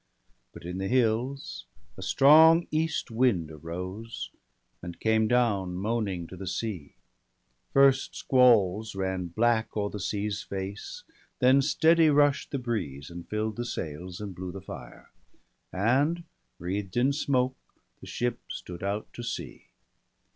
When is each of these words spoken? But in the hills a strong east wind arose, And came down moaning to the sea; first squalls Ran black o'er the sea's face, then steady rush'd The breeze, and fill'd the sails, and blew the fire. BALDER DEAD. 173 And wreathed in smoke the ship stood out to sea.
But 0.51 0.65
in 0.65 0.79
the 0.79 0.87
hills 0.87 1.65
a 1.95 2.01
strong 2.01 2.65
east 2.71 3.11
wind 3.11 3.51
arose, 3.51 4.31
And 4.81 4.99
came 4.99 5.27
down 5.27 5.75
moaning 5.75 6.25
to 6.25 6.35
the 6.35 6.47
sea; 6.47 6.95
first 7.71 8.15
squalls 8.15 8.95
Ran 8.95 9.27
black 9.27 9.77
o'er 9.77 9.91
the 9.91 9.99
sea's 9.99 10.41
face, 10.41 11.03
then 11.37 11.61
steady 11.61 12.09
rush'd 12.09 12.49
The 12.49 12.57
breeze, 12.57 13.11
and 13.11 13.29
fill'd 13.29 13.57
the 13.57 13.63
sails, 13.63 14.19
and 14.19 14.33
blew 14.33 14.51
the 14.51 14.59
fire. 14.59 15.11
BALDER 15.71 15.85
DEAD. 15.85 15.85
173 15.89 16.19
And 16.19 16.23
wreathed 16.57 16.97
in 16.97 17.13
smoke 17.13 17.57
the 17.99 18.07
ship 18.07 18.39
stood 18.49 18.81
out 18.81 19.07
to 19.13 19.21
sea. 19.21 19.65